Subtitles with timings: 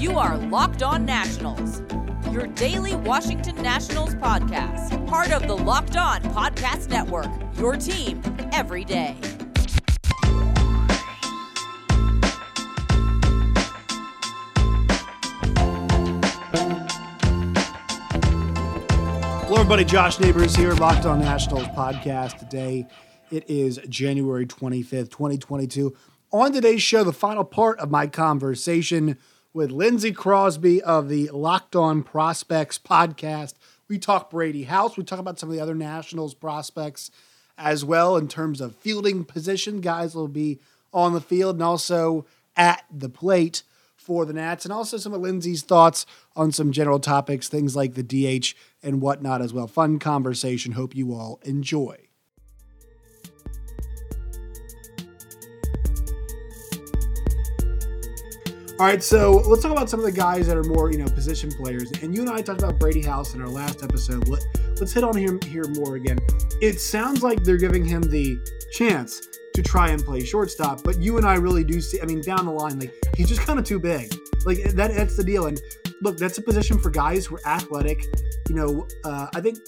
[0.00, 1.82] You are Locked On Nationals,
[2.30, 7.26] your daily Washington Nationals podcast, part of the Locked On Podcast Network,
[7.56, 8.22] your team
[8.52, 9.16] every day.
[19.42, 19.84] Hello, everybody.
[19.84, 22.38] Josh Neighbors here, Locked On Nationals podcast.
[22.38, 22.86] Today,
[23.32, 25.96] it is January 25th, 2022.
[26.30, 29.18] On today's show, the final part of my conversation
[29.58, 33.54] with Lindsey Crosby of the Locked On Prospects podcast.
[33.88, 34.96] We talk Brady House.
[34.96, 37.10] We talk about some of the other Nationals prospects
[37.58, 39.80] as well in terms of fielding position.
[39.80, 40.60] Guys will be
[40.92, 42.24] on the field and also
[42.56, 43.64] at the plate
[43.96, 47.94] for the Nats, and also some of Lindsey's thoughts on some general topics, things like
[47.94, 49.66] the DH and whatnot as well.
[49.66, 50.70] Fun conversation.
[50.70, 52.07] Hope you all enjoy.
[58.80, 61.06] All right, so let's talk about some of the guys that are more, you know,
[61.06, 61.90] position players.
[62.00, 64.28] And you and I talked about Brady House in our last episode.
[64.28, 64.40] Let,
[64.78, 66.16] let's hit on him here more again.
[66.62, 68.38] It sounds like they're giving him the
[68.70, 72.00] chance to try and play shortstop, but you and I really do see.
[72.00, 74.14] I mean, down the line, like he's just kind of too big.
[74.46, 75.46] Like that, that's the deal.
[75.46, 75.60] And
[76.00, 78.04] look, that's a position for guys who are athletic.
[78.48, 79.58] You know, uh, I think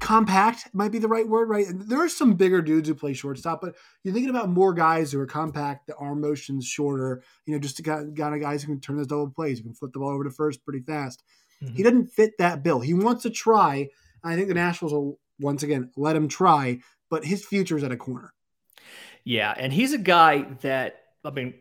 [0.00, 1.66] compact might be the right word, right?
[1.68, 5.20] There are some bigger dudes who play shortstop, but you're thinking about more guys who
[5.20, 8.80] are compact, the arm motion's shorter, you know, just to kind of guys who can
[8.80, 11.22] turn those double plays, who can flip the ball over to first pretty fast.
[11.62, 11.74] Mm-hmm.
[11.74, 12.80] He doesn't fit that bill.
[12.80, 13.88] He wants to try.
[14.22, 16.78] I think the Nationals will once again let him try,
[17.10, 18.32] but his future is at a corner.
[19.24, 21.54] Yeah, and he's a guy that I mean,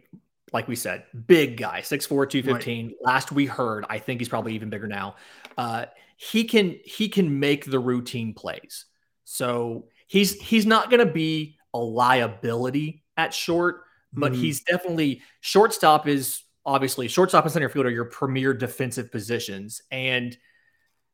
[0.54, 2.88] like we said, big guy, 6'4", 215.
[2.88, 2.96] Right.
[3.02, 5.16] Last we heard, I think he's probably even bigger now.
[5.58, 5.86] Uh,
[6.18, 8.86] he can he can make the routine plays.
[9.24, 14.42] So he's he's not going to be a liability at short, but mm-hmm.
[14.42, 20.36] he's definitely shortstop is obviously shortstop and center field are your premier defensive positions, and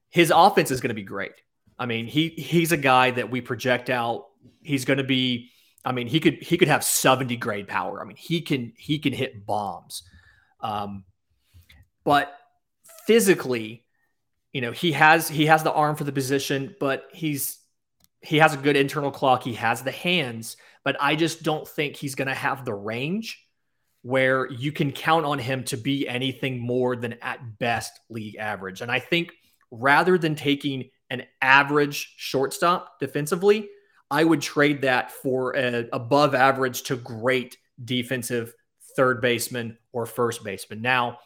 [0.09, 1.33] his offense is going to be great.
[1.77, 4.27] I mean, he he's a guy that we project out.
[4.61, 5.49] He's going to be.
[5.85, 8.01] I mean, he could he could have seventy grade power.
[8.01, 10.03] I mean, he can he can hit bombs.
[10.61, 11.03] Um,
[12.05, 12.33] but
[13.05, 13.82] physically,
[14.53, 17.59] you know he has he has the arm for the position but he's
[18.21, 19.43] he has a good internal clock.
[19.43, 23.45] He has the hands but i just don't think he's going to have the range
[24.01, 28.81] where you can count on him to be anything more than at best league average.
[28.81, 29.33] And i think
[29.71, 33.69] rather than taking an average shortstop defensively
[34.09, 38.53] i would trade that for an above average to great defensive
[38.95, 40.81] third baseman or first baseman.
[40.81, 41.19] Now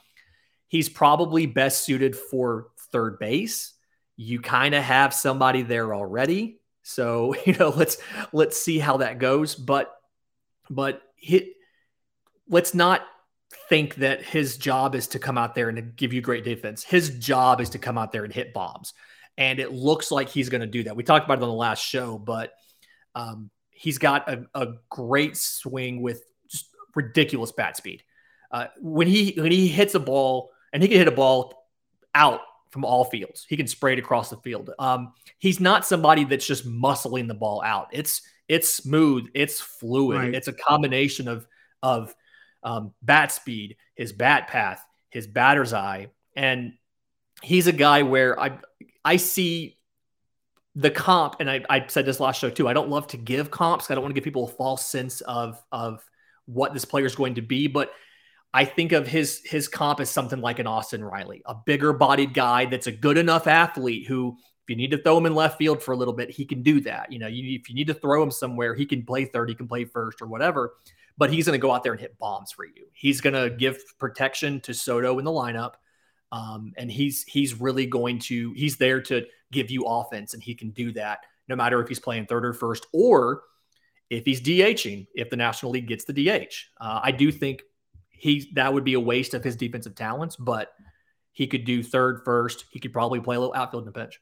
[0.68, 3.74] he's probably best suited for third base.
[4.16, 6.60] You kind of have somebody there already.
[6.84, 7.98] So, you know, let's
[8.34, 9.56] let's see how that goes.
[9.56, 9.94] But
[10.70, 11.50] but hit
[12.50, 13.02] let's not
[13.70, 16.84] think that his job is to come out there and give you great defense.
[16.84, 18.94] His job is to come out there and hit bombs.
[19.38, 20.96] And it looks like he's going to do that.
[20.96, 22.54] We talked about it on the last show, but
[23.14, 28.04] um, he's got a, a, great swing with just ridiculous bat speed.
[28.50, 31.68] Uh, when he when he hits a ball, and he can hit a ball
[32.16, 32.42] out
[32.72, 33.46] from all fields.
[33.48, 34.72] He can spray it across the field.
[34.80, 37.90] Um, he's not somebody that's just muscling the ball out.
[37.92, 40.20] It's it's smooth, it's fluid.
[40.20, 40.36] Right.
[40.36, 41.48] It's a combination of
[41.84, 42.14] of
[42.64, 46.74] um, bat speed, his bat path, his batter's eye, and
[47.42, 48.60] he's a guy where I
[49.04, 49.78] I see
[50.76, 52.68] the comp, and I, I said this last show too.
[52.68, 53.90] I don't love to give comps.
[53.90, 56.04] I don't want to give people a false sense of of
[56.46, 57.92] what this player is going to be, but
[58.58, 62.34] I think of his his comp as something like an Austin Riley, a bigger bodied
[62.34, 65.60] guy that's a good enough athlete who if you need to throw him in left
[65.60, 67.12] field for a little bit, he can do that.
[67.12, 69.54] You know, you, if you need to throw him somewhere, he can play third, he
[69.54, 70.74] can play first or whatever.
[71.20, 72.88] But he's going to go out there and hit bombs for you.
[72.94, 75.74] He's going to give protection to Soto in the lineup,
[76.32, 80.56] um, and he's he's really going to he's there to give you offense, and he
[80.56, 83.44] can do that no matter if he's playing third or first or
[84.10, 85.06] if he's DHing.
[85.14, 87.62] If the National League gets the DH, uh, I do think
[88.18, 90.72] he that would be a waste of his defensive talents, but
[91.32, 92.66] he could do third, first.
[92.72, 94.20] He could probably play a little outfield in the pitch.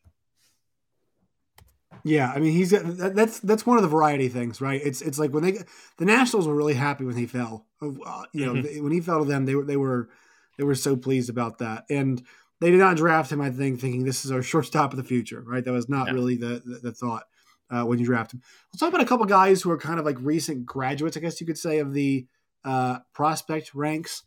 [2.04, 4.82] Yeah, I mean he's that's that's one of the variety things, right?
[4.84, 5.60] It's it's like when they
[5.98, 7.66] the Nationals were really happy when he fell.
[7.82, 8.84] Uh, you know, mm-hmm.
[8.84, 10.10] when he fell to them, they were they were
[10.58, 12.22] they were so pleased about that, and
[12.60, 13.42] they did not draft him.
[13.42, 15.64] I think thinking this is our shortstop of the future, right?
[15.64, 16.14] That was not yeah.
[16.14, 17.24] really the, the, the thought
[17.70, 18.42] uh, when you draft him.
[18.72, 21.40] Let's talk about a couple guys who are kind of like recent graduates, I guess
[21.42, 22.28] you could say, of the
[22.66, 24.24] uh, prospect ranks.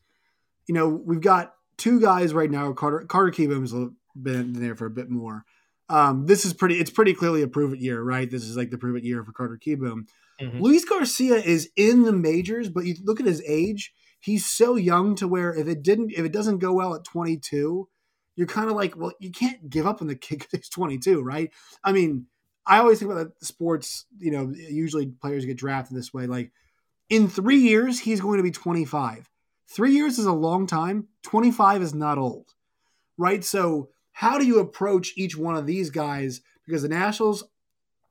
[0.66, 2.72] You know, we've got two guys right now.
[2.72, 5.44] Carter Carter Kieboom's been there for a bit more.
[5.90, 6.76] Um, this is pretty.
[6.76, 8.30] It's pretty clearly a prove it year, right?
[8.30, 10.06] This is like the prove it year for Carter Kieboom.
[10.40, 10.60] Mm-hmm.
[10.60, 13.92] Luis Garcia is in the majors, but you look at his age.
[14.20, 17.88] he's so young to where if it didn't if it doesn't go well at 22,
[18.36, 21.22] you're kind of like, well, you can't give up on the kid because he's 22,
[21.22, 21.50] right?
[21.82, 22.26] I mean,
[22.66, 24.06] I always think about that sports.
[24.18, 26.26] You know, usually players get drafted this way.
[26.26, 26.52] Like
[27.10, 29.28] in three years, he's going to be 25.
[29.68, 31.08] Three years is a long time.
[31.24, 32.54] 25 is not old,
[33.16, 33.44] right?
[33.44, 36.40] So how do you approach each one of these guys?
[36.66, 37.44] Because the Nationals,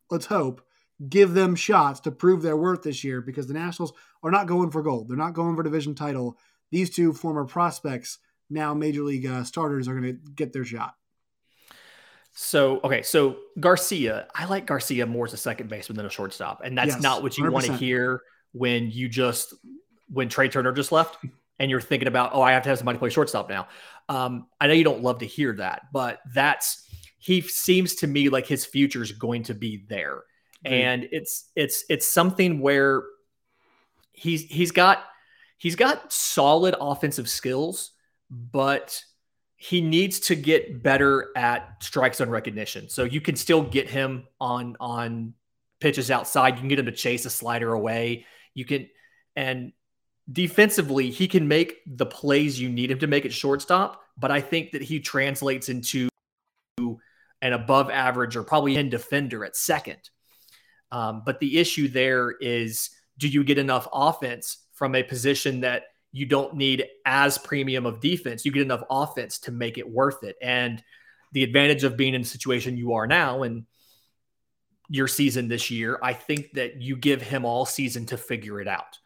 [0.10, 0.62] let's hope,
[1.10, 4.72] give them shots to prove their worth this year because the Nationals are not going
[4.72, 5.08] for gold.
[5.08, 6.38] They're not going for division title.
[6.72, 8.20] These two former prospects,
[8.50, 10.96] now major league uh, starters, are going to get their shot.
[12.34, 16.62] So okay, so Garcia, I like Garcia more as a second baseman than a shortstop,
[16.64, 18.22] and that's yes, not what you want to hear
[18.58, 19.54] when you just
[20.10, 21.18] when Trea Turner just left
[21.60, 23.68] and you're thinking about oh I have to have somebody play shortstop now.
[24.10, 26.88] Um, I know you don't love to hear that, but that's
[27.18, 30.24] he seems to me like his future is going to be there,
[30.66, 30.74] mm-hmm.
[30.74, 33.04] and it's it's it's something where
[34.14, 35.04] he's he's got
[35.58, 37.92] he's got solid offensive skills,
[38.30, 39.02] but
[39.58, 42.90] he needs to get better at strike zone recognition.
[42.90, 45.34] So you can still get him on on
[45.80, 46.56] pitches outside.
[46.56, 48.26] You can get him to chase a slider away.
[48.58, 48.90] You can
[49.36, 49.72] and
[50.32, 54.42] defensively, he can make the plays you need him to make at shortstop, but I
[54.42, 56.10] think that he translates into
[56.80, 60.10] an above average or probably in defender at second.
[60.92, 62.90] Um, but the issue there is
[63.20, 68.02] do you get enough offense from a position that you don't need as premium of
[68.02, 68.44] defense?
[68.44, 70.36] You get enough offense to make it worth it.
[70.42, 70.84] And
[71.32, 73.66] the advantage of being in the situation you are now and
[74.90, 78.68] your season this year, I think that you give him all season to figure it
[78.68, 78.98] out.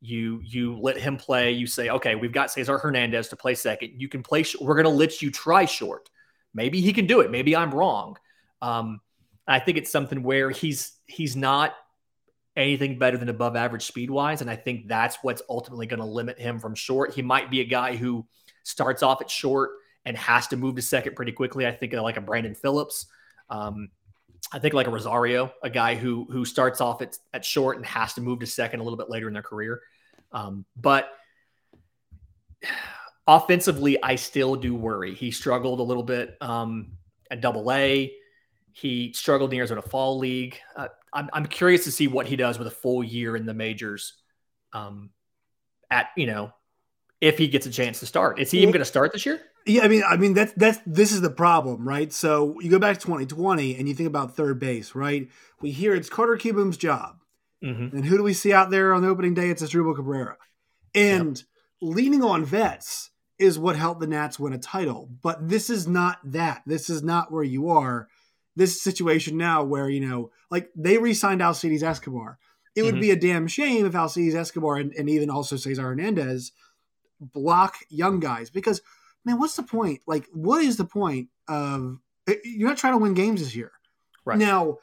[0.00, 1.52] You you let him play.
[1.52, 4.00] You say, okay, we've got Cesar Hernandez to play second.
[4.00, 4.44] You can play.
[4.60, 6.08] We're going to let you try short.
[6.54, 7.30] Maybe he can do it.
[7.30, 8.16] Maybe I'm wrong.
[8.62, 9.00] Um,
[9.46, 11.74] I think it's something where he's he's not
[12.56, 14.40] anything better than above average speed wise.
[14.40, 17.14] And I think that's what's ultimately going to limit him from short.
[17.14, 18.26] He might be a guy who
[18.62, 19.70] starts off at short
[20.04, 21.66] and has to move to second pretty quickly.
[21.66, 23.06] I think like a Brandon Phillips.
[23.48, 23.90] Um,
[24.52, 27.86] I think like a Rosario, a guy who who starts off at, at short and
[27.86, 29.80] has to move to second a little bit later in their career.
[30.32, 31.10] Um, but
[33.26, 35.14] offensively, I still do worry.
[35.14, 36.92] He struggled a little bit um,
[37.30, 38.12] at Double A.
[38.72, 40.58] He struggled in the Arizona Fall League.
[40.76, 43.54] Uh, I'm, I'm curious to see what he does with a full year in the
[43.54, 44.14] majors.
[44.72, 45.10] Um,
[45.90, 46.52] at you know,
[47.20, 49.40] if he gets a chance to start, is he even going to start this year?
[49.70, 52.12] Yeah, I mean, I mean that's that's this is the problem, right?
[52.12, 55.28] So you go back to 2020 and you think about third base, right?
[55.60, 57.20] We hear it's Carter Kieboom's job,
[57.62, 57.96] mm-hmm.
[57.96, 59.50] and who do we see out there on the opening day?
[59.50, 60.36] It's Asdrubal Cabrera,
[60.94, 61.46] and yep.
[61.96, 65.08] leaning on vets is what helped the Nats win a title.
[65.22, 66.62] But this is not that.
[66.66, 68.08] This is not where you are
[68.56, 72.38] this situation now where, you know, like they re signed Alcides Escobar.
[72.74, 72.92] It mm-hmm.
[72.92, 76.52] would be a damn shame if Alcides Escobar and, and even also Cesar Hernandez
[77.20, 78.82] block young guys because,
[79.24, 80.00] man, what's the point?
[80.06, 83.72] Like, what is the point of eh, you're not trying to win games this year?
[84.24, 84.38] Right.
[84.38, 84.78] Now,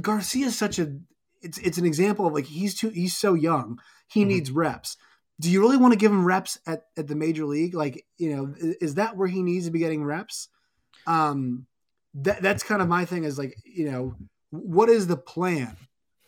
[0.00, 0.98] Garcia is such a
[1.40, 3.78] it's it's an example of like he's too he's so young.
[4.08, 4.28] He mm-hmm.
[4.28, 4.96] needs reps.
[5.40, 7.74] Do you really want to give him reps at, at the major league?
[7.74, 10.48] Like, you know, is, is that where he needs to be getting reps?
[11.06, 11.66] Um,
[12.14, 14.14] that that's kind of my thing is like you know
[14.50, 15.76] what is the plan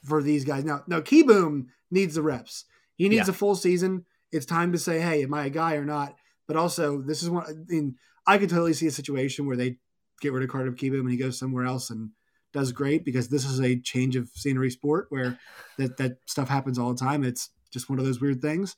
[0.05, 2.65] for these guys now now Kieboom needs the reps
[2.97, 3.33] he needs yeah.
[3.33, 6.17] a full season it's time to say hey am i a guy or not
[6.47, 7.97] but also this is one i mean
[8.27, 9.77] i could totally see a situation where they
[10.21, 12.11] get rid of carter Kieboom and he goes somewhere else and
[12.53, 15.39] does great because this is a change of scenery sport where
[15.77, 18.77] that that stuff happens all the time it's just one of those weird things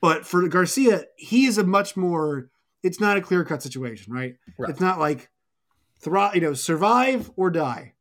[0.00, 2.50] but for garcia he is a much more
[2.82, 4.36] it's not a clear cut situation right?
[4.58, 5.30] right it's not like
[6.00, 7.94] thrive, you know, survive or die.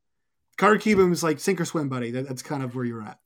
[0.58, 2.12] Carter Kieboom is like sink or swim, buddy.
[2.12, 3.20] That, that's kind of where you're at.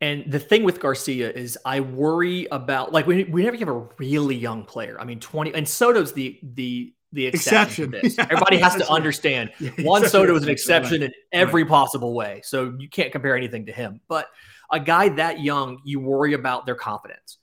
[0.00, 3.88] And the thing with Garcia is, I worry about like we whenever you have a
[3.98, 4.98] really young player.
[4.98, 7.94] I mean, twenty and Soto's the the the exception.
[7.94, 8.14] exception.
[8.18, 11.10] Yeah, Everybody has to understand yeah, Juan Soto is an exception right.
[11.10, 11.70] in every right.
[11.70, 12.40] possible way.
[12.44, 14.00] So you can't compare anything to him.
[14.08, 14.28] But
[14.70, 17.38] a guy that young, you worry about their confidence.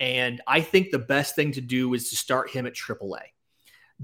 [0.00, 3.20] And I think the best thing to do is to start him at AAA.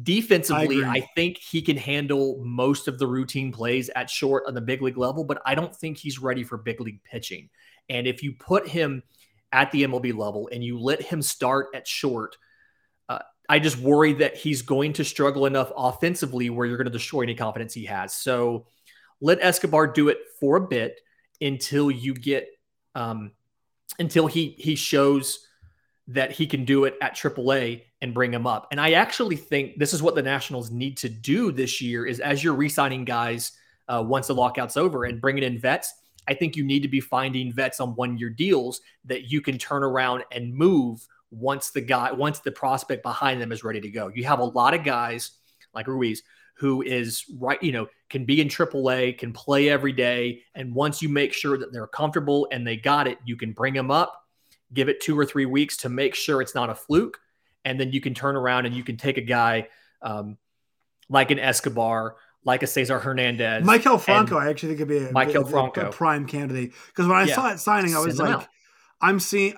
[0.00, 4.54] Defensively, I, I, think he can handle most of the routine plays at short on
[4.54, 7.50] the big league level, but I don't think he's ready for big league pitching.
[7.88, 9.02] And if you put him
[9.52, 12.36] at the MLB level and you let him start at short,
[13.08, 16.90] uh, I just worry that he's going to struggle enough offensively where you're going to
[16.90, 18.14] destroy any confidence he has.
[18.14, 18.66] So
[19.20, 21.00] let Escobar do it for a bit
[21.40, 22.48] until you get
[22.94, 23.32] um,
[23.98, 25.46] until he he shows
[26.08, 28.68] that he can do it at AAA and bring him up.
[28.70, 32.18] And I actually think this is what the Nationals need to do this year is
[32.20, 33.52] as you're re-signing guys
[33.88, 35.92] uh, once the lockout's over and bringing in vets,
[36.28, 39.82] I think you need to be finding vets on one-year deals that you can turn
[39.82, 44.08] around and move once the guy, once the prospect behind them is ready to go.
[44.14, 45.32] You have a lot of guys
[45.74, 46.22] like Ruiz
[46.58, 50.42] who is right, you know, can be in AAA, can play every day.
[50.56, 53.74] And once you make sure that they're comfortable and they got it, you can bring
[53.74, 54.24] them up,
[54.74, 57.18] give it two or three weeks to make sure it's not a fluke.
[57.64, 59.68] And then you can turn around and you can take a guy
[60.02, 60.36] um,
[61.08, 62.16] like an Escobar,
[62.48, 63.64] like a Cesar Hernandez.
[63.64, 65.88] Maikel Franco, I actually think could be a, a, Franco.
[65.88, 66.72] a prime candidate.
[66.88, 67.34] Because when I Yeah.
[67.34, 68.48] saw it signing, I was Send like.
[69.00, 69.54] I'm seeing.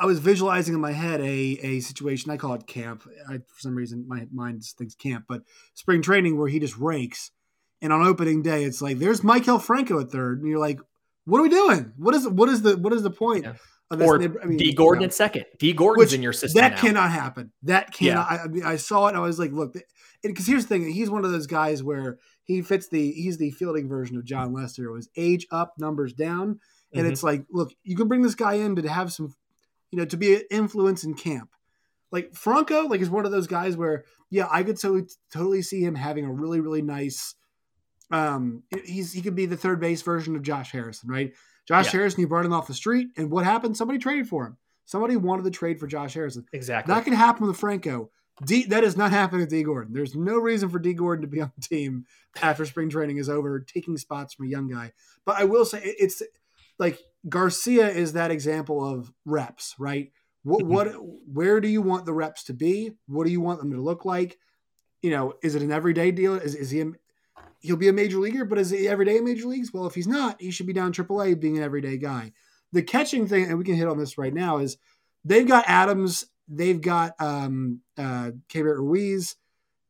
[0.00, 1.24] I was visualizing in my head a
[1.62, 2.30] a situation.
[2.30, 3.04] I call it camp.
[3.28, 5.42] I, for some reason, my mind thinks camp, but
[5.74, 7.30] spring training where he just rakes.
[7.82, 10.80] And on opening day, it's like there's Maikel Franco at third, and you're like,
[11.26, 11.92] "What are we doing?
[11.98, 13.54] What is what is the what is the point Yeah.
[13.90, 14.02] Of?
[14.02, 15.44] Or nib- I mean, D you Gordon know, at second.
[15.58, 16.60] Dee Gordon's in your system.
[16.60, 16.80] that now.
[16.80, 17.52] cannot happen.
[17.62, 18.28] That cannot.
[18.30, 19.10] I, I mean, I saw it.
[19.10, 19.76] and I was like, "Look,"
[20.24, 20.90] because here's the thing.
[20.90, 23.12] He's one of those guys where he fits the.
[23.12, 24.86] He's the fielding version of Jon Lester.
[24.86, 26.58] It was age up, numbers down,
[26.92, 27.12] and Mhm.
[27.12, 29.32] it's like, look, you can bring this guy in to have some,
[29.92, 31.50] you know, to be an influence in camp.
[32.10, 35.00] Like Franco, like is one of those guys where, yeah, I could so
[35.32, 37.36] totally see him having a really, really nice.
[38.10, 41.32] Um, he's he could be the third base version of Josh Harrison, right?
[41.66, 41.92] Josh Yeah.
[41.92, 43.76] Harrison, you brought him off the street, and what happened?
[43.76, 44.56] Somebody traded for him.
[44.84, 46.46] Somebody wanted to trade for Josh Harrison.
[46.52, 46.94] Exactly.
[46.94, 48.10] That could happen with Franco.
[48.44, 49.92] D, that is not happening with Dee Gordon.
[49.94, 52.04] There's no reason for Dee Gordon to be on the team
[52.42, 54.92] after spring training is over, taking spots from a young guy.
[55.24, 56.22] But I will say it's
[56.78, 60.12] like Garcia is that example of reps, right?
[60.42, 60.68] What Mhm.
[60.68, 60.86] what
[61.32, 62.92] where do you want the reps to be?
[63.06, 64.38] What do you want them to look like?
[65.02, 66.34] You know, is it an everyday deal?
[66.34, 66.84] Is is he
[67.60, 69.72] he'll be a major leaguer, but is he everyday in major leagues?
[69.72, 72.32] Well, if he's not, he should be down AAA being an everyday guy.
[72.72, 74.76] The catching thing, and we can hit on this right now, is
[75.24, 79.36] they've got Adams, they've got um uh Keibert Ruiz.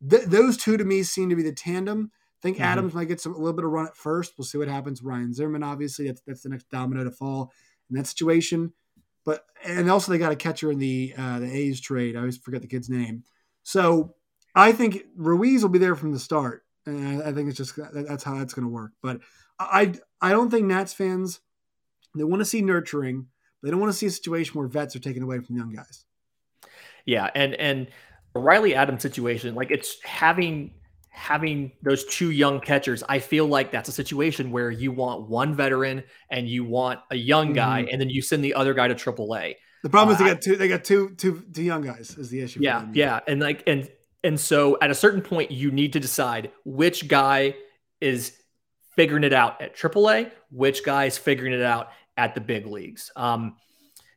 [0.09, 2.11] Th- those two to me seem to be the tandem.
[2.13, 2.65] I think Mhm.
[2.65, 4.35] Adams might get some a little bit of run at first.
[4.37, 5.03] We'll see what happens.
[5.03, 7.51] Ryan Zimmerman, obviously, that's that's the next domino to fall
[7.91, 8.73] in that situation.
[9.25, 12.15] But and also they got a catcher in the uh, the A's trade.
[12.15, 13.25] I always forget the kid's name.
[13.63, 14.15] So
[14.55, 17.75] I think Ruiz will be there from the start, and I, I think it's just
[17.93, 18.93] that's how that's going to work.
[19.03, 19.21] But
[19.59, 21.41] I I don't think Nats fans
[22.15, 23.27] they want to see nurturing.
[23.63, 26.05] They don't want to see a situation where vets are taken away from young guys.
[27.05, 27.89] Yeah, and and
[28.35, 30.75] Riley Adams situation, like it's having
[31.09, 33.03] having those two young catchers.
[33.09, 37.17] I feel like that's a situation where you want one veteran and you want a
[37.17, 37.89] young guy, Mm-hmm.
[37.93, 39.55] and then you send the other guy to AAA.
[39.83, 42.29] The problem is Uh, they got two they got two two two young guys is
[42.31, 42.61] the issue.
[42.63, 43.89] Yeah, yeah, and like and
[44.27, 47.55] and so at a certain point, you need to decide which guy
[48.01, 48.37] is
[48.95, 53.11] figuring it out at AAA, which guy is figuring it out at the big leagues.
[53.17, 53.57] Um,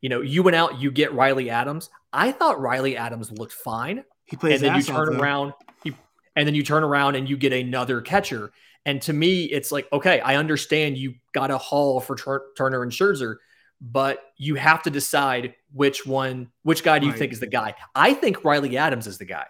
[0.02, 1.90] you know, you went out, you get Riley Adams.
[2.12, 4.04] I thought Riley Adams looked fine.
[4.26, 5.94] He plays and then you off, turn around you,
[6.36, 8.52] and then you turn around and you get another catcher
[8.86, 12.82] and to me it's like okay i understand you got a haul for Tur- turner
[12.82, 13.36] and scherzer
[13.82, 17.20] but you have to decide which one which guy do you Right.
[17.20, 19.48] think is the guy i think riley adams is the guy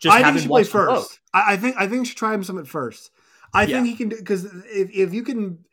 [0.00, 1.08] just I think she having should play watched them both.
[1.08, 1.20] first.
[1.34, 3.10] I, I think I think should try him some at first.
[3.54, 3.76] I Yeah.
[3.76, 5.64] think he can do because if, if you can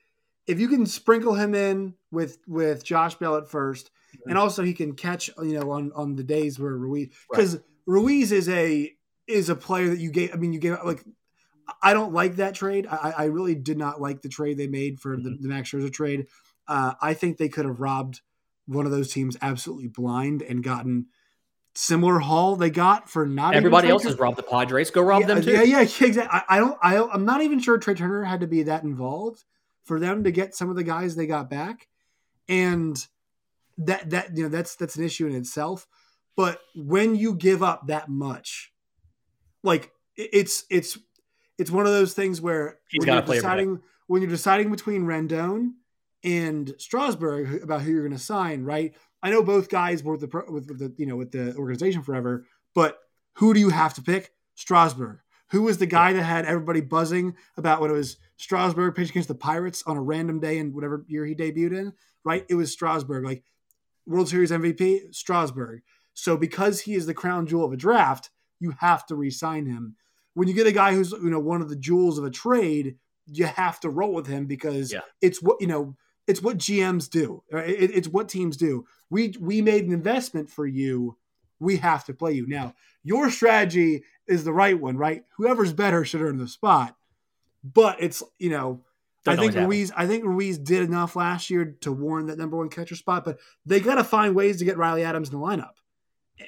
[0.47, 4.29] if you can sprinkle him in with with Josh Bell at 1st Mm-hmm.
[4.29, 8.31] and also he can catch you know on on the days where Ruiz because Ruiz
[8.31, 8.93] is a
[9.25, 10.31] is a player that you gave.
[10.33, 11.03] I mean you gave like
[11.81, 12.85] I don't like that trade.
[12.85, 15.41] I, I really did not like the trade they made for the, Mhm.
[15.41, 16.27] the Max Scherzer trade.
[16.67, 18.21] Uh, I think they could have robbed
[18.67, 21.07] one of those teams absolutely blind and gotten
[21.75, 25.27] similar haul they got for not everybody else has robbed the padres go rob yeah,
[25.27, 26.23] them too Yeah, yeah, exactly.
[26.29, 26.77] I, I don't.
[26.81, 29.43] I, I'm not even sure Trea Turner had to be that involved
[29.83, 31.87] for them to get some of the guys they got back,
[32.47, 32.95] and
[33.79, 35.87] that that you know that's that's an issue in itself.
[36.35, 38.71] But when you give up that much,
[39.63, 40.97] like it's it's
[41.57, 43.41] it's one of those things where He's when you're play every day.
[43.41, 45.71] deciding when you're deciding between Rendon
[46.23, 48.93] and Strasburg about who you're going to sign, right?
[49.23, 52.45] I know both guys were with the with, the you know with the organization forever,
[52.75, 52.99] but
[53.37, 54.31] who do you have to pick?
[54.55, 55.19] Strasburg.
[55.51, 59.29] Who was the guy that had everybody buzzing about when it was Strasburg pitched against
[59.29, 61.93] the Pirates on a random day in whatever year he debuted in?
[62.25, 63.43] Right, it was Strasburg, like
[64.05, 65.81] World Series MVP, Strasburg.
[66.13, 69.95] So because he is the crown jewel of a draft, you have to re-sign him.
[70.33, 72.97] When you get a guy who's you know one of the jewels of a trade,
[73.27, 75.01] you have to roll with him because Yeah.
[75.21, 75.95] it's what you know.
[76.27, 77.43] It's what GMs do.
[77.51, 78.85] It- it's what teams do.
[79.09, 81.17] We we made an investment for you.
[81.59, 82.73] We have to play you now.
[83.03, 85.23] Your strategy is the right one, right?
[85.37, 86.95] Whoever's better should earn the spot.
[87.63, 88.83] But it's you know
[89.23, 89.67] Doesn't I think.
[89.67, 89.91] Ruiz.
[89.95, 93.39] I think Ruiz did enough last year to warrant that number one catcher spot, but
[93.65, 95.71] they got to find ways to get Riley Adams in the lineup.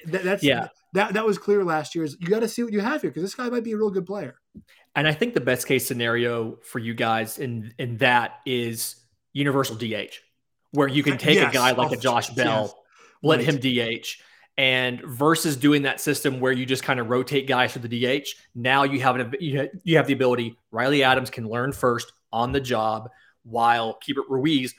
[0.06, 0.68] That, that's Yeah.
[0.92, 2.04] That that was clear last year.
[2.04, 3.76] Is you got to see what you have here because this guy might be a
[3.76, 4.36] real good player.
[4.94, 8.96] And I think the best case scenario for you guys in in that is
[9.36, 10.14] universal DH,
[10.72, 11.52] where you can take Yes.
[11.52, 12.36] a guy like a Oh, Josh yes.
[12.36, 12.82] Bell
[13.22, 13.46] let right.
[13.46, 14.18] him DH.
[14.58, 18.28] And versus doing that system where you just kind of rotate guys for the DH,
[18.54, 20.56] now you have an you have the ability.
[20.70, 23.10] Riley Adams can learn first on the job,
[23.44, 24.74] while Keibert Ruiz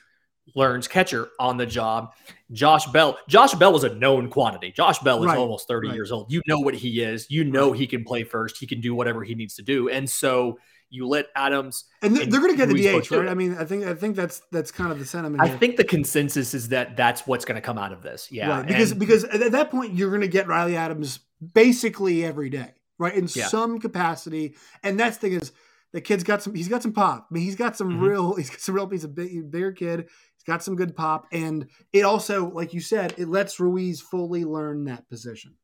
[0.55, 2.13] learns catcher on the job.
[2.51, 4.71] Josh Bell, Josh Bell is a known quantity.
[4.71, 5.37] Josh Bell is right.
[5.37, 5.95] almost 30 right.
[5.95, 6.31] years old.
[6.31, 7.29] You know what he is.
[7.29, 8.57] You know he can play first.
[8.57, 9.89] He can do whatever he needs to do.
[9.89, 10.57] And so
[10.89, 13.27] you let Adams and they're, they're going to get the DH, right?
[13.27, 15.41] I mean, I think I think that's that's kind of the sentiment.
[15.41, 15.57] I here.
[15.57, 18.31] think the consensus is that that's what's going to come out of this.
[18.31, 18.67] Yeah, right.
[18.67, 21.19] because and, because at that point you're going to get Riley Adams
[21.53, 23.47] basically every day, right, in yeah.
[23.47, 24.55] some capacity.
[24.83, 25.51] And that's the thing is
[25.93, 26.55] the kid's got some.
[26.55, 27.27] He's got some pop.
[27.29, 28.03] I mean, he's got some mm-hmm.
[28.03, 28.35] real.
[28.37, 30.01] He's got some real piece of big, bigger kid.
[30.01, 34.45] He's got some good pop, and it also, like you said, it lets Ruiz fully
[34.45, 35.55] learn that position.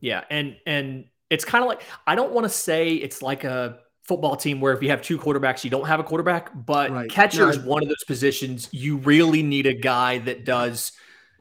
[0.00, 3.78] Yeah, and and it's kind of like I don't want to say it's like a
[4.10, 6.50] football team where if you have two quarterbacks, you don't have a quarterback.
[6.66, 7.08] But right.
[7.08, 10.90] catcher is one of those positions you really need a guy that does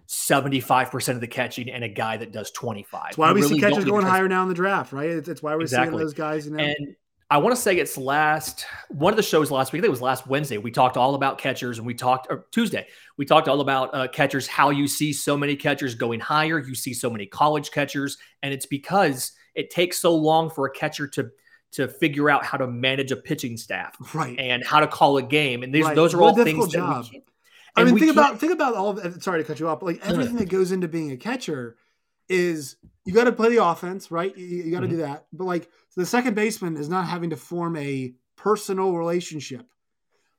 [0.07, 3.01] 75% of the catching and a guy that does 25.
[3.05, 5.09] That's why you we really see catchers going higher now in the draft, right?
[5.09, 5.93] It's, it's why we're exactly.
[5.93, 6.45] seeing those guys.
[6.45, 6.63] You know?
[6.63, 6.95] And
[7.31, 9.79] I want to say it's last one of the shows last week.
[9.79, 10.59] I think it was last Wednesday.
[10.59, 12.85] We talked all about catchers, and we talked or Tuesday.
[13.17, 14.45] We talked all about uh, catchers.
[14.45, 16.59] How you see so many catchers going higher.
[16.59, 20.71] You see so many college catchers, and it's because it takes so long for a
[20.71, 21.31] catcher to
[21.71, 25.23] to figure out how to manage a pitching staff, right, and how to call a
[25.23, 25.63] game.
[25.63, 25.95] And these right.
[25.95, 27.05] those are what all things job.
[27.05, 27.23] that we.
[27.75, 28.97] I mean, think about think about all.
[28.99, 31.77] Of, sorry to cut you off, but like everything that goes into being a catcher
[32.27, 34.35] is you got to play the offense, right?
[34.38, 34.97] You, you got to mm-hmm.
[34.97, 35.25] do that.
[35.33, 39.67] But like the second baseman is not having to form a personal relationship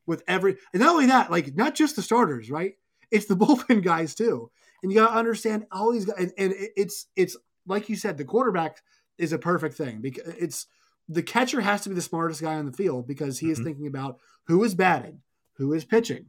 [0.06, 2.75] with every, and not only that, like not just the starters, right?
[3.10, 4.50] It's the bullpen guys too,
[4.82, 6.16] and you got to understand all these guys.
[6.18, 8.82] And, and it's it's like you said, the quarterback
[9.18, 10.66] is a perfect thing because it's
[11.10, 13.52] the catcher has to be the smartest guy on the field because he mm-hmm.
[13.52, 15.20] is thinking about who is batting,
[15.56, 16.26] who is pitching,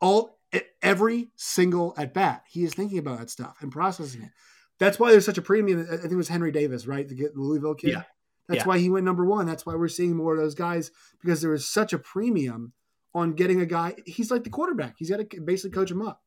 [0.00, 0.38] all
[0.82, 2.44] every single at bat.
[2.48, 4.30] He is thinking about that stuff and processing it.
[4.78, 5.86] That's why there's such a premium.
[5.90, 7.06] I think it was Henry Davis, right?
[7.06, 7.90] The, Louisville kid.
[7.90, 8.02] Yeah.
[8.48, 8.66] That's yeah.
[8.66, 9.44] why he went number one.
[9.44, 10.90] That's why we're seeing more of those guys
[11.20, 12.72] because there is such a premium
[13.14, 13.96] on getting a guy.
[14.06, 14.94] He's like the quarterback.
[14.96, 16.22] He's got to basically coach him up.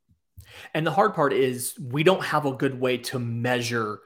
[0.74, 4.02] And the hard part is we don't have a good way to measure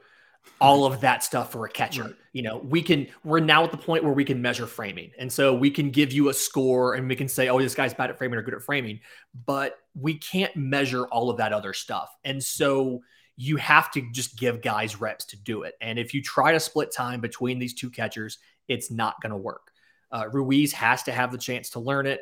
[0.60, 2.04] all of that stuff for a catcher.
[2.04, 2.14] Right.
[2.36, 5.10] You know, we can, we're now at the point where we can measure framing.
[5.18, 7.94] And so we can give you a score and we can say, oh, this guy's
[7.94, 9.00] bad at framing or good at framing,
[9.46, 12.10] but we can't measure all of that other stuff.
[12.24, 13.02] And so,
[13.36, 15.74] you have to just give guys reps to do it.
[15.80, 19.36] And if you try to split time between these two catchers, it's not going to
[19.36, 19.72] work.
[20.10, 22.20] Uh, Ruiz has to have the chance to learn it.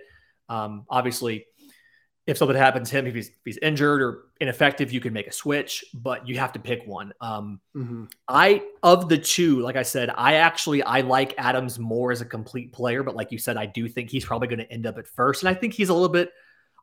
[0.48, 1.46] Um, obviously,
[2.26, 5.26] if something happens to him, if he's, if he's, injured or ineffective, you can make
[5.26, 7.12] a switch, but you have to pick one.
[7.20, 8.04] Um, mm-hmm.
[8.28, 12.24] I of the two, like I said, I actually I like Adams more as a
[12.24, 14.96] complete player, but like you said, I do think he's probably going to end up
[14.98, 16.30] at first, and I think he's a little bit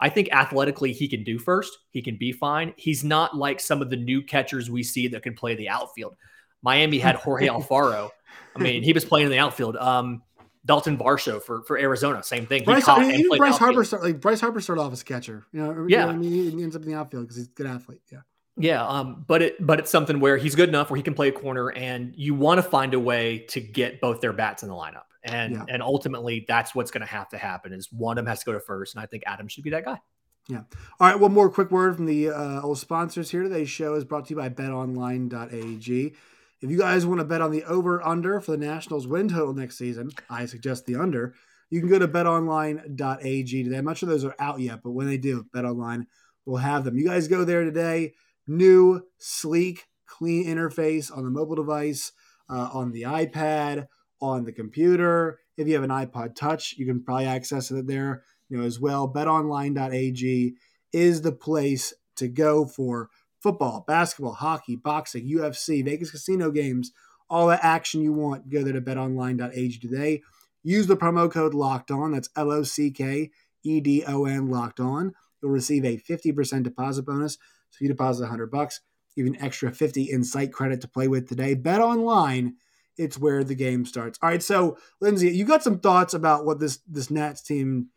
[0.02, 1.78] I think athletically he can do first.
[1.92, 2.74] He can be fine.
[2.76, 6.16] He's not like some of the new catchers we see that can play the outfield.
[6.64, 8.10] Miami had Jorge Alfaro.
[8.56, 9.78] I mean, he was playing in the outfield.
[9.78, 10.24] Um,
[10.66, 12.64] Dalton Varsho for for Arizona, same thing.
[12.64, 15.46] Bryce, I mean, even Bryce Harper start, like Bryce Harper started off as a catcher.
[15.52, 17.48] You know, yeah, you know I mean, he ends up in the outfield because he's
[17.48, 18.02] a good athlete.
[18.12, 18.20] Yeah.
[18.58, 21.30] Yeah, um, but it but it's something where he's good enough where he can play
[21.30, 24.70] a corner, and you want to find a way to get both their bats in
[24.70, 25.66] the lineup and yeah.
[25.68, 28.46] and ultimately that's what's going to have to happen is one of them has to
[28.46, 30.00] go to first and i think adam should be that guy
[30.48, 30.64] yeah
[31.00, 34.04] all right one more quick word from the uh, old sponsors here today's show is
[34.04, 36.14] brought to you by betonline.ag
[36.62, 39.54] if you guys want to bet on the over under for the nationals win total
[39.54, 41.34] next season i suggest the under
[41.70, 45.08] you can go to betonline.ag today i'm not sure those are out yet but when
[45.08, 46.06] they do betonline
[46.46, 48.14] will have them you guys go there today
[48.48, 52.12] new sleek clean interface on the mobile device
[52.50, 53.88] uh, on the ipad
[54.22, 55.40] on the computer.
[55.58, 58.80] If you have an iPod Touch, you can probably access it there, you know, as
[58.80, 59.12] well.
[59.12, 60.56] BetOnline.ag
[60.94, 63.10] is the place to go for
[63.42, 66.92] football, basketball, hockey, boxing, UFC, Vegas casino games,
[67.30, 68.50] all the action you want.
[68.50, 70.22] Go there to BetOnline.ag today.
[70.64, 72.12] Use the promo code Locked On.
[72.12, 73.32] That's L O C K
[73.64, 75.14] E D O N Locked On.
[75.42, 77.38] You'll receive a 50% deposit bonus.
[77.72, 78.82] So you deposit 100 bucks,
[79.16, 81.56] even extra 50 in site credit to play with today.
[81.56, 82.56] Bet online
[82.98, 84.20] it's where the game starts.
[84.22, 87.88] All right, so Lindsay, you got some thoughts about what this this Nats team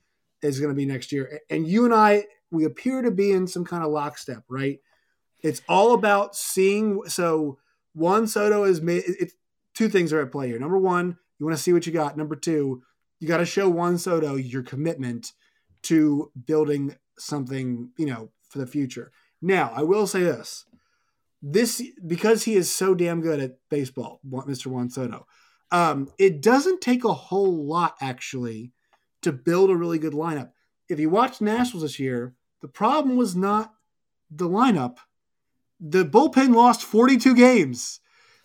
[0.43, 3.47] is going to be next year, and you and I we appear to be in
[3.47, 4.79] some kind of lockstep, right?
[5.45, 7.03] It's all about seeing.
[7.07, 7.59] So
[7.95, 9.05] Juan Soto is made.
[9.07, 9.35] It's
[9.75, 10.59] two things are at play here.
[10.59, 12.17] Number one, you want to see what you got.
[12.17, 12.83] Number two,
[13.21, 15.33] you got to show Juan Soto your commitment
[15.83, 19.13] to building something, you know, for the future.
[19.41, 20.65] Now, I will say this
[21.47, 24.67] this because he is so damn good at baseball, Mr.
[24.69, 25.27] Juan Soto.
[25.71, 28.73] Um, it doesn't take a whole lot actually
[29.21, 30.53] to build a really good lineup.
[30.89, 33.75] If you watch Nationals this year, the problem was not
[34.31, 34.97] the lineup.
[35.87, 38.01] The bullpen lost 42 games.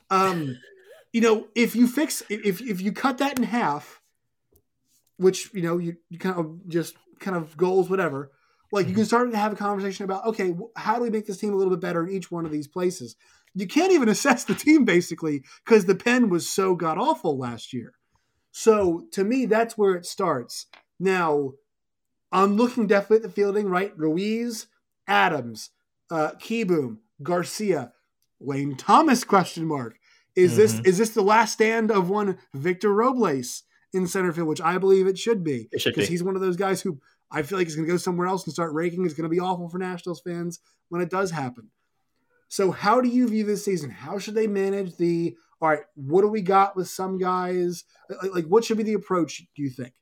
[0.09, 0.57] Um,
[1.13, 4.01] you know, if you fix if if you cut that in half,
[5.17, 8.31] which you know you, you kind of just kind of goals whatever,
[8.71, 9.07] like you can mm-hmm.
[9.07, 11.71] start to have a conversation about okay, how do we make this team a little
[11.71, 13.15] bit better in each one of these places?
[13.55, 17.73] You can't even assess the team basically because the pen was so god awful last
[17.73, 17.93] year.
[18.51, 20.65] So to me, that's where it starts.
[20.99, 21.53] Now,
[22.31, 23.97] I'm looking definitely at the fielding, right?
[23.97, 24.67] Ruiz,
[25.07, 25.69] Adams,
[26.11, 27.93] uh, Kieboom, Garcia,
[28.39, 29.97] Lane Thomas question mark.
[30.35, 30.59] Is mm-hmm.
[30.59, 34.77] this is this the last stand of one Victor Robles in center field, which I
[34.77, 35.67] believe it should be.
[35.71, 36.99] Because he's one of those guys who
[37.31, 39.05] I feel like he's gonna go somewhere else and start raking.
[39.05, 41.69] It's gonna be awful for Nationals fans when it does happen.
[42.47, 43.89] So how do you view this season?
[43.89, 47.83] How should they manage the all right, what do we got with some guys?
[48.09, 49.93] Like, like what should be the approach, do you think?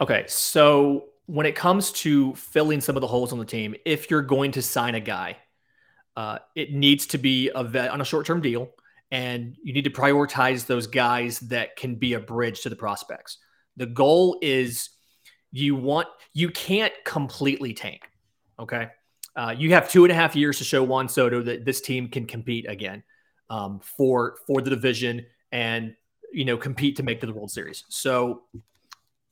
[0.00, 4.10] Okay, so when it comes to filling some of the holes on the team, if
[4.10, 5.36] you're going to sign a guy,
[6.16, 8.70] uh, it needs to be a vet on a short term deal,
[9.10, 13.38] and you need to prioritize those guys that can be a bridge to the prospects.
[13.76, 14.90] The goal is
[15.52, 18.10] you want you can't completely tank.
[18.58, 18.88] Okay,
[19.36, 22.08] uh, you have two and a half years to show Juan Soto that this team
[22.08, 23.02] can compete again
[23.50, 25.94] um, for for the division and
[26.32, 27.84] you know compete to make to the World Series.
[27.88, 28.44] So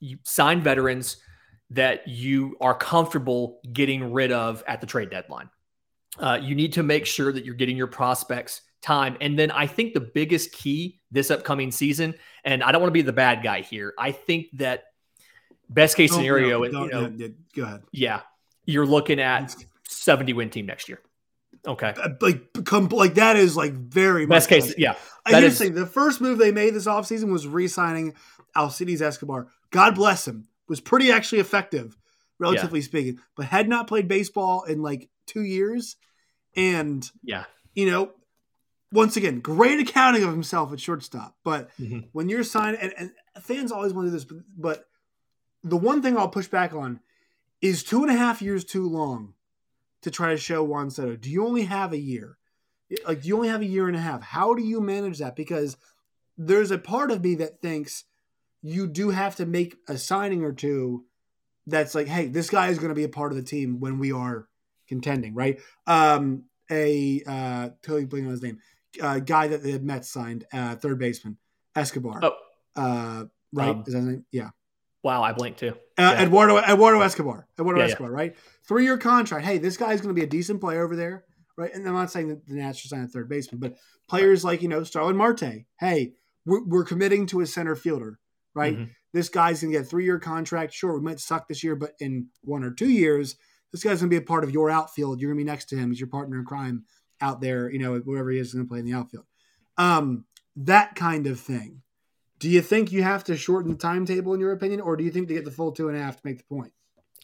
[0.00, 1.16] you sign veterans
[1.70, 5.48] that you are comfortable getting rid of at the trade deadline.
[6.18, 9.16] Uh, you need to make sure that you're getting your prospects time.
[9.20, 12.94] And then I think the biggest key this upcoming season, and I don't want to
[12.94, 13.94] be the bad guy here.
[13.98, 14.84] I think that
[15.68, 17.82] best case scenario, no, no, you know, no, go ahead.
[17.92, 18.20] Yeah,
[18.66, 19.54] you're looking at
[19.88, 21.00] 70 win team next year.
[21.66, 24.68] Okay, uh, like come like that is like very best case.
[24.68, 28.14] Like, yeah, I hear saying the first move they made this offseason was re-signing
[28.54, 29.48] Alcides Escobar.
[29.70, 30.46] God bless him.
[30.68, 31.96] Was pretty actually effective,
[32.38, 32.84] relatively yeah.
[32.84, 35.96] speaking, but had not played baseball in like two years.
[36.56, 38.12] And yeah, you know,
[38.92, 41.36] once again, great accounting of himself at shortstop.
[41.44, 42.00] But mm-hmm.
[42.12, 43.10] when you're signed, and, and,
[43.42, 44.84] fans always want to do this, but, but
[45.64, 47.00] the one thing I'll push back on
[47.60, 49.34] is two and a half years too long
[50.02, 51.16] to try to show Juan Soto.
[51.16, 52.36] Do you only have a year?
[53.08, 54.22] Like, do you only have a year and a half?
[54.22, 55.34] How do you manage that?
[55.34, 55.76] Because
[56.38, 58.04] there's a part of me that thinks
[58.62, 61.04] you do have to make a signing or two
[61.66, 63.98] that's like, hey, this guy is going to be a part of the team when
[63.98, 64.46] we are
[64.88, 65.60] contending, right?
[65.86, 68.58] Um, a uh, totally blanking on his name,
[69.00, 71.36] uh, guy that the Mets signed, uh, third baseman,
[71.76, 72.20] Escobar.
[72.22, 72.36] Oh,
[72.76, 73.68] uh, right?
[73.68, 74.26] Um, is that his name?
[74.30, 74.50] Yeah.
[75.02, 75.72] Wow, I blinked too.
[75.98, 76.22] Uh, yeah.
[76.22, 77.46] Eduardo Eduardo Escobar.
[77.58, 78.16] Eduardo yeah, Escobar, yeah.
[78.16, 78.36] right?
[78.66, 79.44] Three year contract.
[79.44, 81.24] Hey, this guy's going to be a decent player over there,
[81.58, 81.72] right?
[81.74, 83.76] And I'm not saying that the Nats should sign a third baseman, but
[84.08, 85.66] players like you know Starling Marte.
[85.78, 86.14] Hey,
[86.46, 88.18] we're, we're committing to a center fielder,
[88.54, 88.74] right?
[88.74, 88.90] Mm-hmm.
[89.12, 90.72] This guy's going to get a three year contract.
[90.72, 93.36] Sure, we might suck this year, but in one or two years,
[93.74, 95.20] this guy's going to be a part of your outfield.
[95.20, 95.90] You're going to be next to him.
[95.90, 96.84] He's your partner in crime
[97.20, 97.68] out there.
[97.68, 99.24] You know, whatever he is going to play in the outfield.
[99.76, 101.82] Um, that kind of thing.
[102.38, 105.10] Do you think you have to shorten the timetable in your opinion, or do you
[105.10, 106.72] think to get the full two and a half to make the point?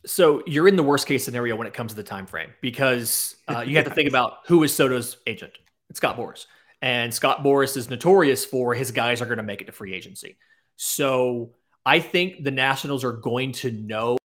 [0.04, 3.36] So you're in the worst case scenario when it comes to the time frame because
[3.46, 5.52] uh, you have to think about who is Soto's agent.
[5.88, 6.46] It's Scott Boras,
[6.82, 9.94] and Scott Boras is notorious for his guys are going to make it to free
[9.94, 10.36] agency.
[10.74, 11.52] So
[11.86, 14.16] I think the Nationals are going to know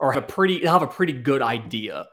[0.00, 2.06] or have a pretty have a pretty good idea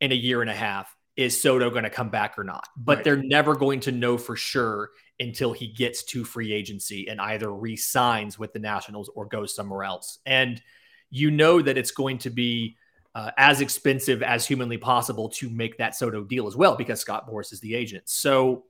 [0.00, 2.68] in a year and a half is Soto going to come back or not?
[2.76, 3.04] But right.
[3.04, 7.52] they're never going to know for sure until he gets to free agency and either
[7.52, 10.18] re-signs with the Nationals or goes somewhere else.
[10.26, 10.62] And
[11.10, 12.76] you know that it's going to be
[13.14, 17.28] uh, as expensive as humanly possible to make that Soto deal as well because Scott
[17.28, 18.04] Boras is the agent.
[18.08, 18.64] So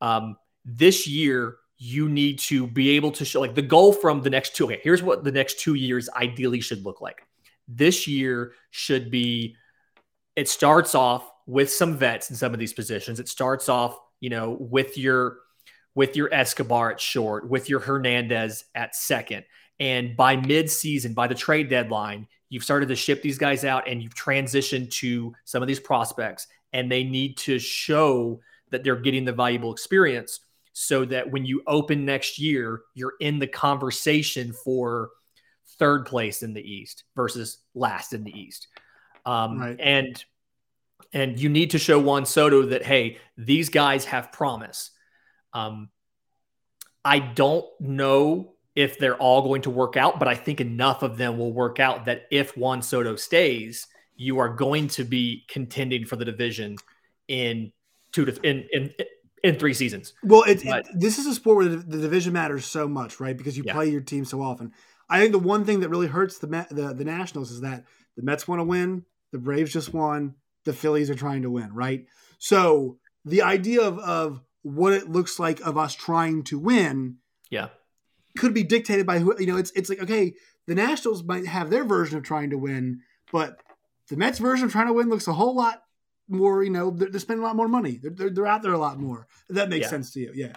[0.00, 4.30] um, this year you need to be able to show like the goal from the
[4.30, 4.64] next two.
[4.64, 7.22] Okay, here's what the next two years ideally should look like.
[7.68, 9.56] This year should be.
[10.34, 13.20] It starts off with some vets in some of these positions.
[13.20, 15.38] It starts off, you know, with your
[15.94, 19.44] with your Escobar at short, with your Hernandez at second.
[19.80, 24.02] And by mid-season, by the trade deadline, you've started to ship these guys out and
[24.02, 29.24] you've transitioned to some of these prospects and they need to show that they're getting
[29.24, 30.40] the valuable experience
[30.72, 35.10] so that when you open next year, you're in the conversation for
[35.78, 38.68] third place in the East versus last in the East.
[39.24, 39.76] Um, right.
[39.78, 40.24] And
[41.12, 44.90] and you need to show Juan Soto that hey, these guys have promise.
[45.52, 45.88] Um,
[47.04, 51.16] I don't know if they're all going to work out, but I think enough of
[51.16, 56.04] them will work out that if Juan Soto stays, you are going to be contending
[56.04, 56.76] for the division
[57.28, 57.72] in
[58.12, 58.92] two to in in
[59.42, 60.14] in three seasons.
[60.22, 63.20] Well, it, but, it, this is a sport where the, the, division matters so much,
[63.20, 63.36] right?
[63.36, 63.72] Because you yeah.
[63.72, 64.72] play your team so often.
[65.10, 67.84] I think the one thing that really hurts the the, the Nationals is that
[68.16, 71.72] the Mets want to win, the Braves just won, the Phillies are trying to win,
[71.72, 72.06] right?
[72.38, 77.16] So the idea of of what it looks like of us trying to win,
[77.50, 77.68] yeah,
[78.36, 79.56] could be dictated by who you know.
[79.56, 80.34] It's it's like okay,
[80.66, 83.00] the Nationals might have their version of trying to win,
[83.32, 83.60] but
[84.08, 85.82] the Mets version of trying to win looks a whole lot
[86.28, 86.62] more.
[86.62, 87.98] You know, they're, they're spending a lot more money.
[88.02, 89.26] They're, they're, they're out there a lot more.
[89.48, 89.90] That makes Yeah.
[89.90, 90.52] sense to you, yeah.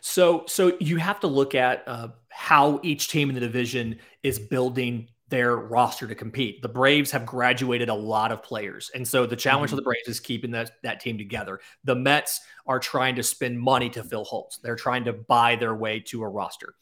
[0.00, 4.40] So, so you have to look at uh, how each team in the division is
[4.40, 6.60] building their roster to compete.
[6.62, 10.08] The Braves have graduated a lot of players, and so the challenge for the Braves
[10.08, 11.60] is keeping that that team together.
[11.84, 14.58] The Mets are trying to spend money to fill holes.
[14.62, 16.74] They're trying to buy their way to a roster.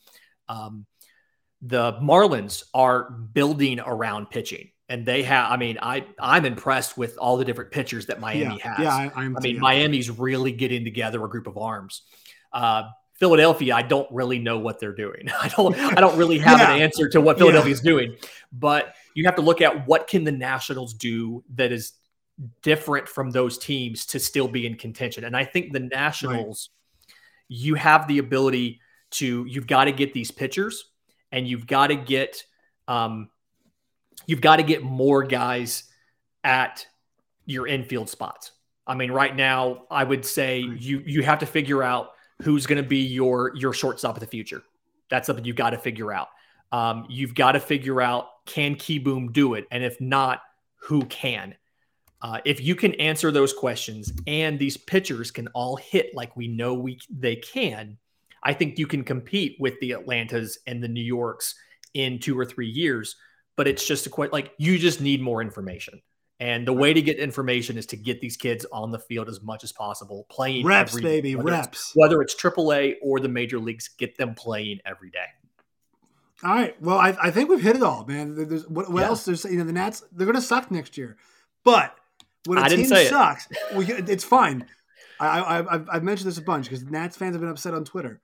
[0.48, 0.86] Um,
[1.60, 5.52] the Marlins are building around pitching, and they have.
[5.52, 8.84] I mean, I I'm impressed with all the different pitchers that Miami yeah, has.
[8.84, 9.60] yeah, I, I'm, I mean, yeah.
[9.60, 12.02] Miami's really getting together a group of arms.
[12.52, 12.84] Uh,
[13.22, 15.28] Philadelphia, I don't really know what they're doing.
[15.40, 15.76] I don't.
[15.78, 17.42] I don't really have an answer to what Yeah.
[17.42, 18.16] Philadelphia's doing.
[18.52, 21.92] But you have to look at what can the Nationals do that is
[22.62, 25.22] different from those teams to still be in contention.
[25.22, 26.70] And I think the Nationals,
[27.46, 28.80] you have the ability
[29.12, 29.46] to.
[29.48, 30.90] You've got to get these pitchers,
[31.30, 32.42] and you've got to get.
[32.88, 33.28] Um,
[34.26, 35.84] you've got to get more guys
[36.42, 36.84] at
[37.46, 38.50] your infield spots.
[38.84, 40.80] I mean, right now, I would say Right.
[40.80, 42.08] you you have to figure out
[42.42, 44.62] who's going to be your your shortstop of the future.
[45.10, 46.28] That's something you've got to figure out.
[46.72, 50.40] Um, you've got to figure out can Kieboom do it, and if not,
[50.76, 51.54] who can.
[52.20, 56.48] Uh, if you can answer those questions, and these pitchers can all hit like we
[56.48, 57.98] know we they can,
[58.42, 61.54] I think you can compete with the Atlantas and the New Yorks
[61.94, 63.16] in two or three years.
[63.56, 66.00] But it's just a quite like you just need more information.
[66.42, 69.40] And the way to get information is to get these kids on the field as
[69.42, 71.92] much as possible, playing reps, every- baby, whether it's- reps.
[71.94, 75.26] Whether it's AAA or the major leagues, get them playing every day.
[76.42, 76.80] All right.
[76.82, 78.34] Well, I, I think we've hit it all, man.
[78.48, 79.06] There's, what, what Yeah.
[79.06, 79.24] else?
[79.24, 80.02] There's you know the Nats.
[80.10, 81.16] They're going to suck next year,
[81.62, 81.94] but
[82.46, 83.10] when a I team say it.
[83.10, 84.66] sucks, we, it's fine.
[85.20, 87.84] I, I I've, I've mentioned this a bunch because Nats fans have been upset on
[87.84, 88.20] Twitter.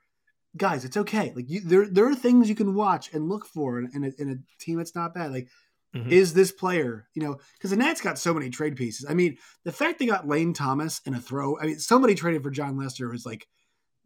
[0.57, 1.33] Guys, it's okay.
[1.37, 4.11] Like you, there there are things you can watch and look for in, in, a,
[4.21, 5.31] in a team that's not bad.
[5.31, 5.49] Like
[5.95, 6.11] Mhm.
[6.13, 9.07] is this player, you know, because the Nats got so many trade pieces.
[9.09, 11.59] I mean, the fact they got Lane Thomas and a throw.
[11.59, 13.49] I mean, somebody traded for Jon Lester was like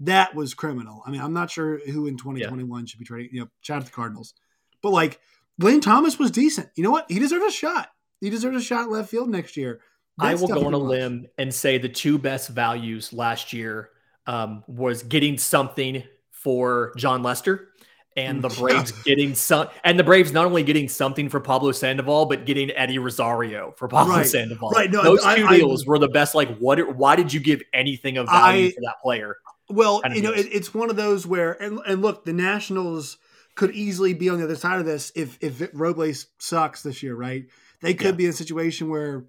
[0.01, 1.03] that was criminal.
[1.07, 3.31] I mean, I'm not sure who in 2021 should be trading.
[3.33, 4.35] You know, shout out to the Cardinals,
[4.81, 5.21] but like
[5.59, 6.68] Lane Thomas was decent.
[6.77, 7.11] You know what?
[7.11, 7.88] He deserves a shot.
[8.21, 9.81] He deserves a shot left field next year.
[10.18, 13.90] I will go on a limb and say the two best values last year
[14.27, 17.71] um, was getting something for Jon Lester
[18.16, 22.27] and the Braves getting some, and the Braves not only getting something for Pablo Sandoval,
[22.27, 24.70] but getting Eddie Rosario for Pablo Right, Sandoval.
[24.70, 26.35] right, no, Those I- two I- deals were the best.
[26.35, 26.96] Like, what?
[26.96, 29.37] Why did you give anything of value I- for that player?
[29.70, 32.33] Well, kind of you know, it, it's one of those where, and, and look, the
[32.33, 33.16] Nationals
[33.55, 37.14] could easily be on the other side of this if if Robles sucks this year,
[37.14, 37.44] right?
[37.81, 38.12] They could Yeah.
[38.12, 39.25] be in a situation where,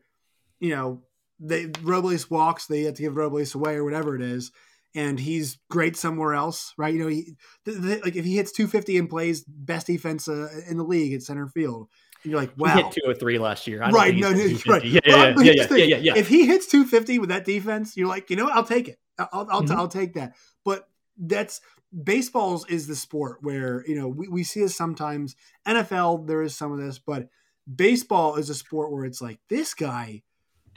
[0.60, 1.02] you know,
[1.40, 4.52] they Robles walks, they have to give Robles away or whatever it is,
[4.96, 6.94] and he's great somewhere else, right?
[6.94, 10.50] You know, he th- th- like if he hits 250 and plays best defense uh,
[10.70, 11.90] in the league at center field,
[12.24, 13.82] and you're like, wow, He hit 203 last year.
[13.84, 14.16] I don't right?
[14.16, 14.82] No, he's no, right.
[14.84, 14.90] 250.
[14.90, 16.14] Yeah, Well, yeah, yeah, yeah, yeah, yeah.
[16.16, 18.56] If he hits 250 with that defense, you're like, you know what?
[18.56, 18.98] I'll take it.
[19.18, 19.76] I'll I'll, Mhm.
[19.76, 20.36] I'll take that.
[20.64, 21.62] But that's
[22.04, 25.36] baseballs is the sport where you know we, we see this sometimes.
[25.68, 27.30] NFL there is some of this, but
[27.74, 30.24] baseball is a sport where it's like this guy.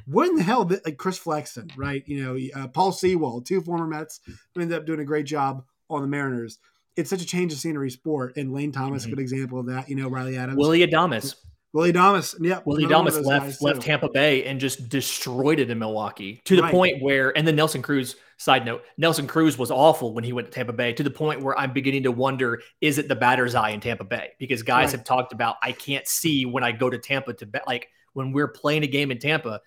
[0.07, 0.65] What in the hell?
[0.65, 2.03] did- Like Chris Flexen, right?
[2.07, 4.21] You know, uh, Paul Sewald, two former Mets
[4.55, 6.59] who ended up doing a great job on the Mariners.
[6.97, 9.11] It's such a change of scenery sport, and Lane Thomas, a Mhm.
[9.11, 9.89] good example of that.
[9.89, 11.35] You know, Riley Adams, Willy Adames.
[11.73, 13.87] Willy Adames, yeah, Willy Adames left left too.
[13.87, 16.73] Tampa Bay and just destroyed it in Milwaukee to the Right.
[16.73, 18.17] point where, and then Nelson Cruz.
[18.39, 21.41] Side note: Nelson Cruz was awful when he went to Tampa Bay to the point
[21.43, 24.31] where I'm beginning to wonder: is it the batter's eye in Tampa Bay?
[24.39, 24.93] Because guys Right.
[24.93, 27.67] have talked about I can't see when I go to Tampa to bet.
[27.67, 29.61] Like when we're playing a game in Tampa,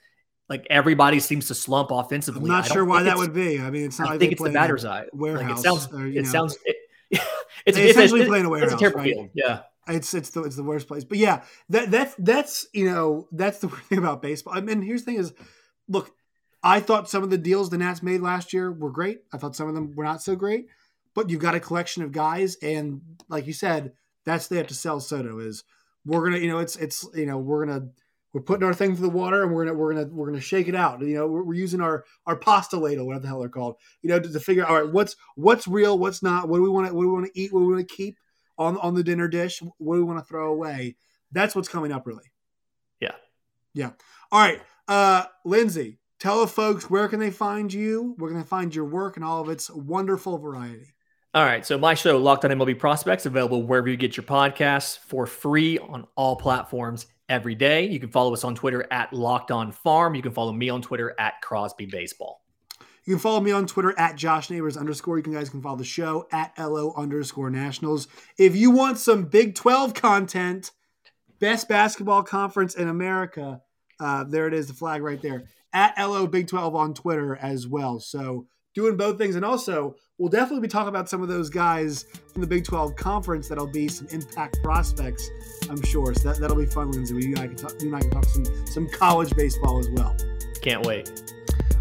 [0.50, 2.42] like everybody seems to slump offensively.
[2.42, 3.60] I'm not sure why that would be.
[3.60, 5.06] I mean, it's not I like think it's the batter's eye.
[5.14, 5.50] warehouse.
[5.50, 5.94] Like it sounds.
[5.94, 6.58] or, it know, sounds.
[6.66, 6.76] It,
[7.66, 9.14] it's They it's, essentially it's, play in a It's a warehouse, terrible right?
[9.14, 9.30] field.
[9.34, 9.62] Yeah.
[9.88, 11.04] It's it's the it's the worst place.
[11.04, 14.54] But yeah, that that's that's you know that's the weird thing about baseball.
[14.56, 15.34] I mean, here's the thing: is
[15.88, 16.12] look,
[16.64, 19.20] I thought some of the deals the Nats made last year were great.
[19.34, 20.68] I thought some of them were not so great.
[21.16, 23.94] But you've got a collection of guys, and like you said,
[24.26, 25.40] that's they have to sell Soto.
[25.40, 25.64] Is
[26.06, 27.88] we're gonna you know it's it's you know we're gonna
[28.34, 30.68] we're putting our thing through the water and we're gonna we're gonna we're gonna shake
[30.68, 31.02] it out.
[31.02, 33.76] You know we're, we're using our our pasta ladle, whatever the hell they're called.
[34.02, 36.48] You know to, to figure out all right what's what's real, what's not.
[36.48, 37.52] What do we want to what do we want to eat?
[37.52, 38.18] What do we want to keep
[38.58, 39.62] on on the dinner dish?
[39.78, 40.96] What do we want to throw away?
[41.32, 42.32] That's what's coming up, really.
[43.00, 43.16] Yeah.
[43.74, 43.92] Yeah.
[44.32, 46.00] All right, uh, Lindsay.
[46.20, 49.24] Tell the folks where can they find you, where can they find your work and
[49.24, 50.94] all of its wonderful variety.
[51.34, 51.66] All right.
[51.66, 55.78] So my show, Locked on MLB Prospects, available wherever you get your podcasts for free
[55.78, 57.88] on all platforms every day.
[57.88, 60.16] You can follow us on Twitter at Locked On Farm.
[60.16, 62.42] You can follow me on Twitter at Crosby Baseball.
[63.06, 65.18] You can follow me on Twitter at Josh Neighbors underscore.
[65.18, 68.08] You can guys can follow the show at LO underscore Nationals.
[68.38, 70.72] If you want some Big 12 content,
[71.40, 73.62] best basketball conference in America,
[74.00, 75.46] uh, there it is, the flag right there.
[75.74, 78.00] At LO Big 12 on Twitter as well.
[78.00, 79.36] So doing both things.
[79.36, 82.96] And also, we'll definitely be talking about some of those guys from the Big 12
[82.96, 85.30] conference that'll be some impact prospects,
[85.70, 86.14] I'm sure.
[86.14, 87.16] So that, that'll be fun, Lindsay.
[87.16, 89.90] You and I can talk, you and I can talk some, some college baseball as
[89.90, 90.16] well.
[90.62, 91.10] Can't wait.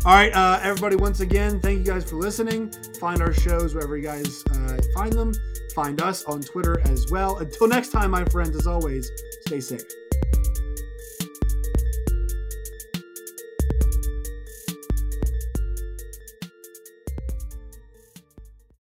[0.05, 2.71] All right, uh, everybody, once again, thank you guys for listening.
[3.01, 5.35] Find our shows wherever you guys uh, find them.
[5.75, 7.39] Find us on Twitter as well.
[7.39, 9.11] Until next time, my friends, as always,
[9.47, 9.83] stay safe.